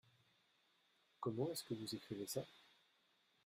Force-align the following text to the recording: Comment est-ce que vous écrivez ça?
Comment 1.19 1.51
est-ce 1.51 1.63
que 1.63 1.75
vous 1.75 1.93
écrivez 1.93 2.25
ça? 2.25 2.43